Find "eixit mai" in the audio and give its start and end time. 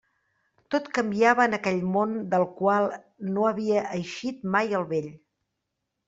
3.99-4.73